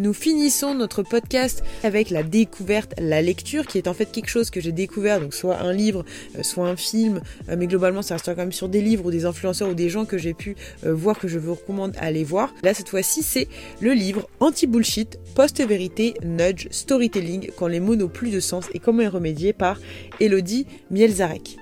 Nous 0.00 0.14
finissons 0.14 0.74
notre 0.74 1.02
podcast 1.02 1.62
avec 1.82 2.08
la 2.08 2.22
découverte, 2.22 2.94
la 2.98 3.20
lecture, 3.20 3.66
qui 3.66 3.76
est 3.76 3.86
en 3.86 3.92
fait 3.92 4.10
quelque 4.10 4.30
chose 4.30 4.48
que 4.48 4.58
j'ai 4.58 4.72
découvert, 4.72 5.20
donc 5.20 5.34
soit 5.34 5.60
un 5.60 5.74
livre, 5.74 6.06
euh, 6.38 6.42
soit 6.42 6.66
un 6.66 6.76
film, 6.76 7.20
euh, 7.50 7.56
mais 7.58 7.66
globalement 7.66 8.00
ça 8.00 8.14
reste 8.14 8.24
quand 8.24 8.36
même 8.36 8.50
sur 8.50 8.70
des 8.70 8.80
livres 8.80 9.04
ou 9.04 9.10
des 9.10 9.26
influenceurs 9.26 9.68
ou 9.68 9.74
des 9.74 9.90
gens 9.90 10.06
que 10.06 10.16
j'ai 10.16 10.32
pu 10.32 10.56
euh, 10.86 10.94
voir 10.94 11.18
que 11.18 11.28
je 11.28 11.38
vous 11.38 11.52
recommande 11.52 11.94
à 11.98 12.04
aller 12.04 12.24
voir. 12.24 12.54
Là 12.62 12.72
cette 12.72 12.88
fois-ci 12.88 13.22
c'est 13.22 13.46
le 13.80 13.92
livre 13.92 14.26
Anti-Bullshit, 14.40 15.18
Post-Vérité, 15.34 16.14
Nudge, 16.24 16.68
Storytelling, 16.70 17.50
quand 17.58 17.66
les 17.66 17.80
mots 17.80 17.94
n'ont 17.94 18.08
plus 18.08 18.30
de 18.30 18.40
sens 18.40 18.70
et 18.72 18.78
comment 18.78 19.02
y 19.02 19.06
remédier 19.06 19.52
par 19.52 19.78
Elodie 20.18 20.66
Mielzarek. 20.90 21.58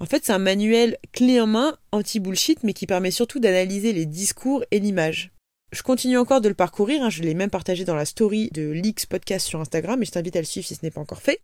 En 0.00 0.06
fait, 0.06 0.24
c'est 0.24 0.32
un 0.32 0.38
manuel 0.38 0.96
clé 1.12 1.40
en 1.40 1.46
main 1.46 1.76
anti-bullshit, 1.92 2.64
mais 2.64 2.74
qui 2.74 2.86
permet 2.86 3.12
surtout 3.12 3.38
d'analyser 3.38 3.92
les 3.92 4.06
discours 4.06 4.64
et 4.72 4.80
l'image. 4.80 5.30
Je 5.76 5.82
continue 5.82 6.16
encore 6.16 6.40
de 6.40 6.48
le 6.48 6.54
parcourir, 6.54 7.02
hein, 7.02 7.10
je 7.10 7.20
l'ai 7.20 7.34
même 7.34 7.50
partagé 7.50 7.84
dans 7.84 7.94
la 7.94 8.06
story 8.06 8.48
de 8.54 8.70
Leaks 8.70 9.04
Podcast 9.04 9.46
sur 9.46 9.60
Instagram, 9.60 10.02
et 10.02 10.06
je 10.06 10.10
t'invite 10.10 10.34
à 10.34 10.38
le 10.38 10.46
suivre 10.46 10.66
si 10.66 10.74
ce 10.74 10.82
n'est 10.82 10.90
pas 10.90 11.02
encore 11.02 11.20
fait. 11.20 11.42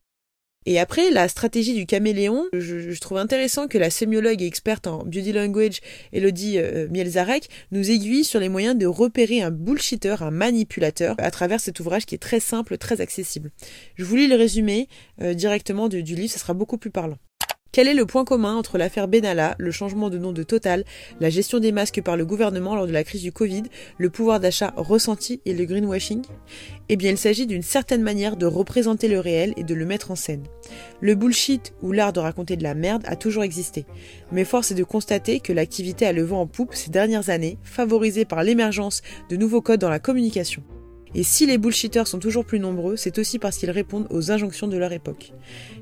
Et 0.64 0.78
après, 0.78 1.10
la 1.10 1.28
stratégie 1.28 1.74
du 1.74 1.84
caméléon, 1.84 2.46
je, 2.54 2.90
je 2.90 3.00
trouve 3.00 3.18
intéressant 3.18 3.68
que 3.68 3.76
la 3.76 3.90
sémiologue 3.90 4.40
et 4.40 4.46
experte 4.46 4.86
en 4.86 5.04
beauty 5.04 5.32
language, 5.32 5.80
Elodie 6.14 6.56
euh, 6.56 6.88
Mielzarek, 6.88 7.50
nous 7.72 7.90
aiguille 7.90 8.24
sur 8.24 8.40
les 8.40 8.48
moyens 8.48 8.74
de 8.74 8.86
repérer 8.86 9.42
un 9.42 9.50
bullshitter, 9.50 10.16
un 10.20 10.30
manipulateur, 10.30 11.14
à 11.18 11.30
travers 11.30 11.60
cet 11.60 11.78
ouvrage 11.80 12.06
qui 12.06 12.14
est 12.14 12.18
très 12.18 12.40
simple, 12.40 12.78
très 12.78 13.02
accessible. 13.02 13.50
Je 13.96 14.04
vous 14.04 14.16
lis 14.16 14.28
le 14.28 14.36
résumé 14.36 14.88
euh, 15.20 15.34
directement 15.34 15.90
du, 15.90 16.02
du 16.02 16.14
livre, 16.14 16.32
ça 16.32 16.38
sera 16.38 16.54
beaucoup 16.54 16.78
plus 16.78 16.90
parlant. 16.90 17.18
Quel 17.72 17.88
est 17.88 17.94
le 17.94 18.04
point 18.04 18.26
commun 18.26 18.54
entre 18.54 18.76
l'affaire 18.76 19.08
Benalla, 19.08 19.54
le 19.56 19.70
changement 19.70 20.10
de 20.10 20.18
nom 20.18 20.32
de 20.32 20.42
Total, 20.42 20.84
la 21.20 21.30
gestion 21.30 21.58
des 21.58 21.72
masques 21.72 22.02
par 22.02 22.18
le 22.18 22.26
gouvernement 22.26 22.74
lors 22.76 22.86
de 22.86 22.92
la 22.92 23.02
crise 23.02 23.22
du 23.22 23.32
Covid, 23.32 23.62
le 23.96 24.10
pouvoir 24.10 24.40
d'achat 24.40 24.74
ressenti 24.76 25.40
et 25.46 25.54
le 25.54 25.64
greenwashing? 25.64 26.20
Eh 26.90 26.96
bien, 26.96 27.12
il 27.12 27.16
s'agit 27.16 27.46
d'une 27.46 27.62
certaine 27.62 28.02
manière 28.02 28.36
de 28.36 28.44
représenter 28.44 29.08
le 29.08 29.20
réel 29.20 29.54
et 29.56 29.64
de 29.64 29.74
le 29.74 29.86
mettre 29.86 30.10
en 30.10 30.16
scène. 30.16 30.42
Le 31.00 31.14
bullshit 31.14 31.72
ou 31.80 31.92
l'art 31.92 32.12
de 32.12 32.20
raconter 32.20 32.56
de 32.56 32.62
la 32.62 32.74
merde 32.74 33.04
a 33.06 33.16
toujours 33.16 33.42
existé, 33.42 33.86
mais 34.32 34.44
force 34.44 34.72
est 34.72 34.74
de 34.74 34.84
constater 34.84 35.40
que 35.40 35.54
l'activité 35.54 36.04
a 36.04 36.12
le 36.12 36.24
vent 36.24 36.42
en 36.42 36.46
poupe 36.46 36.74
ces 36.74 36.90
dernières 36.90 37.30
années, 37.30 37.56
favorisée 37.62 38.26
par 38.26 38.42
l'émergence 38.42 39.00
de 39.30 39.36
nouveaux 39.36 39.62
codes 39.62 39.80
dans 39.80 39.88
la 39.88 39.98
communication. 39.98 40.62
Et 41.14 41.22
si 41.22 41.46
les 41.46 41.58
bullshitters 41.58 42.06
sont 42.06 42.18
toujours 42.18 42.44
plus 42.44 42.58
nombreux, 42.58 42.96
c'est 42.96 43.18
aussi 43.18 43.38
parce 43.38 43.58
qu'ils 43.58 43.70
répondent 43.70 44.06
aux 44.10 44.30
injonctions 44.30 44.68
de 44.68 44.76
leur 44.76 44.92
époque. 44.92 45.32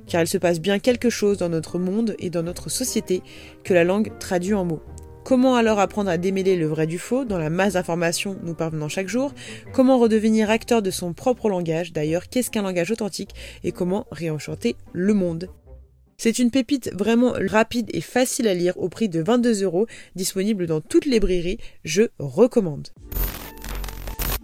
Car 0.06 0.22
il 0.22 0.26
se 0.26 0.38
passe 0.38 0.60
bien 0.60 0.78
quelque 0.78 1.10
chose 1.10 1.38
dans 1.38 1.48
notre 1.48 1.78
monde 1.78 2.16
et 2.18 2.30
dans 2.30 2.42
notre 2.42 2.68
société 2.68 3.22
que 3.62 3.74
la 3.74 3.84
langue 3.84 4.18
traduit 4.18 4.54
en 4.54 4.64
mots. 4.64 4.82
Comment 5.22 5.54
alors 5.54 5.78
apprendre 5.78 6.10
à 6.10 6.16
démêler 6.16 6.56
le 6.56 6.66
vrai 6.66 6.86
du 6.86 6.98
faux 6.98 7.24
dans 7.24 7.38
la 7.38 7.50
masse 7.50 7.74
d'informations 7.74 8.36
nous 8.42 8.54
parvenant 8.54 8.88
chaque 8.88 9.08
jour? 9.08 9.32
Comment 9.72 9.98
redevenir 9.98 10.50
acteur 10.50 10.82
de 10.82 10.90
son 10.90 11.12
propre 11.12 11.48
langage? 11.48 11.92
D'ailleurs, 11.92 12.28
qu'est-ce 12.28 12.50
qu'un 12.50 12.62
langage 12.62 12.90
authentique? 12.90 13.34
Et 13.62 13.70
comment 13.70 14.06
réenchanter 14.10 14.76
le 14.92 15.14
monde? 15.14 15.48
C'est 16.16 16.38
une 16.38 16.50
pépite 16.50 16.90
vraiment 16.94 17.32
rapide 17.48 17.90
et 17.94 18.00
facile 18.00 18.48
à 18.48 18.54
lire 18.54 18.76
au 18.78 18.88
prix 18.88 19.08
de 19.08 19.22
22 19.22 19.62
euros, 19.62 19.86
disponible 20.16 20.66
dans 20.66 20.80
toutes 20.80 21.06
les 21.06 21.12
librairies. 21.12 21.58
Je 21.84 22.02
recommande. 22.18 22.88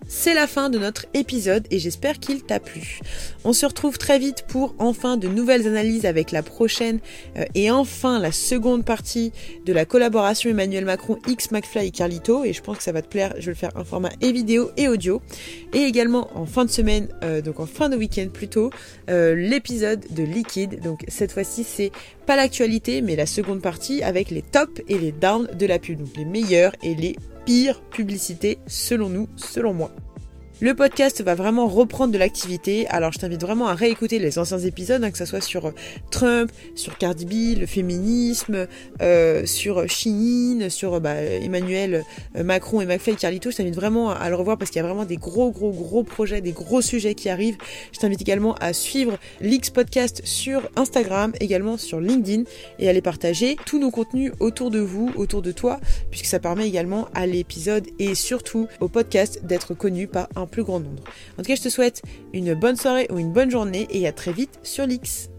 C'est 0.08 0.34
la 0.34 0.46
fin 0.46 0.70
de 0.70 0.78
notre 0.78 1.06
épisode 1.14 1.66
et 1.72 1.80
j'espère 1.80 2.20
qu'il 2.20 2.42
t'a 2.44 2.60
plu. 2.60 3.00
On 3.44 3.52
se 3.52 3.66
retrouve 3.66 3.98
très 3.98 4.20
vite 4.20 4.44
pour 4.46 4.76
enfin 4.78 5.16
de 5.16 5.26
nouvelles 5.26 5.66
analyses 5.66 6.06
avec 6.06 6.30
la 6.30 6.44
prochaine 6.44 7.00
euh, 7.36 7.44
et 7.56 7.72
enfin 7.72 8.20
la 8.20 8.30
seconde 8.30 8.84
partie 8.84 9.32
de 9.64 9.72
la 9.72 9.84
collaboration 9.84 10.48
Emmanuel 10.48 10.84
Macron 10.84 11.18
X 11.26 11.50
McFly 11.50 11.88
et 11.88 11.90
Carlito 11.90 12.44
et 12.44 12.52
je 12.52 12.62
pense 12.62 12.76
que 12.78 12.82
ça 12.84 12.92
va 12.92 13.02
te 13.02 13.08
plaire. 13.08 13.34
Je 13.38 13.46
vais 13.46 13.52
le 13.52 13.56
faire 13.56 13.72
en 13.74 13.84
format 13.84 14.10
et 14.20 14.30
vidéo 14.30 14.70
et 14.76 14.86
audio 14.86 15.20
et 15.74 15.82
également 15.82 16.30
en 16.38 16.46
fin 16.46 16.64
de 16.64 16.70
semaine, 16.70 17.08
euh, 17.24 17.42
donc 17.42 17.58
en 17.58 17.66
fin 17.66 17.88
de 17.88 17.96
week-end 17.96 18.28
plutôt, 18.32 18.70
euh, 19.10 19.34
l'épisode 19.34 20.04
de 20.10 20.22
Liquide. 20.22 20.80
Donc 20.82 21.04
cette 21.08 21.32
fois-ci 21.32 21.64
c'est 21.64 21.90
pas 22.26 22.36
l'actualité 22.36 23.02
mais 23.02 23.16
la 23.16 23.26
seconde 23.26 23.60
partie 23.60 24.04
avec 24.04 24.30
les 24.30 24.42
tops 24.42 24.82
et 24.88 24.98
les 24.98 25.10
downs 25.10 25.48
de 25.58 25.66
la 25.66 25.80
pub, 25.80 25.98
donc 25.98 26.16
les 26.16 26.24
meilleurs 26.24 26.72
et 26.84 26.94
les 26.94 27.16
pire 27.46 27.80
publicité 27.80 28.58
selon 28.66 29.08
nous, 29.08 29.28
selon 29.36 29.72
moi. 29.72 29.92
Le 30.58 30.74
podcast 30.74 31.22
va 31.22 31.34
vraiment 31.34 31.66
reprendre 31.66 32.14
de 32.14 32.18
l'activité, 32.18 32.86
alors 32.88 33.12
je 33.12 33.18
t'invite 33.18 33.42
vraiment 33.42 33.68
à 33.68 33.74
réécouter 33.74 34.18
les 34.18 34.38
anciens 34.38 34.58
épisodes, 34.58 35.04
hein, 35.04 35.10
que 35.10 35.18
ce 35.18 35.26
soit 35.26 35.42
sur 35.42 35.66
euh, 35.66 35.70
Trump, 36.10 36.50
sur 36.74 36.96
Cardi 36.96 37.26
B, 37.26 37.58
le 37.60 37.66
féminisme, 37.66 38.66
euh, 39.02 39.44
sur 39.44 39.86
Chine, 39.86 40.70
sur 40.70 40.98
bah, 41.02 41.16
Emmanuel 41.16 42.04
euh, 42.36 42.42
Macron 42.42 42.80
et 42.80 42.86
McFly 42.86 43.16
Carlito. 43.16 43.50
Je 43.50 43.56
t'invite 43.56 43.74
vraiment 43.74 44.08
à 44.08 44.30
le 44.30 44.34
revoir 44.34 44.56
parce 44.56 44.70
qu'il 44.70 44.80
y 44.80 44.82
a 44.82 44.88
vraiment 44.88 45.04
des 45.04 45.18
gros, 45.18 45.50
gros, 45.50 45.72
gros 45.72 46.02
projets, 46.04 46.40
des 46.40 46.52
gros 46.52 46.80
sujets 46.80 47.14
qui 47.14 47.28
arrivent. 47.28 47.58
Je 47.92 47.98
t'invite 47.98 48.22
également 48.22 48.54
à 48.54 48.72
suivre 48.72 49.18
l'X 49.42 49.68
Podcast 49.68 50.22
sur 50.24 50.62
Instagram, 50.74 51.32
également 51.38 51.76
sur 51.76 52.00
LinkedIn 52.00 52.44
et 52.78 52.88
à 52.88 52.94
les 52.94 53.02
partager 53.02 53.56
tous 53.66 53.78
nos 53.78 53.90
contenus 53.90 54.32
autour 54.40 54.70
de 54.70 54.80
vous, 54.80 55.12
autour 55.16 55.42
de 55.42 55.52
toi, 55.52 55.80
puisque 56.10 56.26
ça 56.26 56.38
permet 56.38 56.66
également 56.66 57.08
à 57.12 57.26
l'épisode 57.26 57.86
et 57.98 58.14
surtout 58.14 58.68
au 58.80 58.88
podcast 58.88 59.44
d'être 59.44 59.74
connu 59.74 60.06
par 60.06 60.28
plus 60.46 60.64
grand 60.64 60.80
nombre. 60.80 61.02
En 61.38 61.42
tout 61.42 61.48
cas, 61.48 61.56
je 61.56 61.62
te 61.62 61.68
souhaite 61.68 62.02
une 62.32 62.54
bonne 62.54 62.76
soirée 62.76 63.06
ou 63.10 63.18
une 63.18 63.32
bonne 63.32 63.50
journée 63.50 63.86
et 63.90 64.06
à 64.06 64.12
très 64.12 64.32
vite 64.32 64.58
sur 64.62 64.86
l'X. 64.86 65.30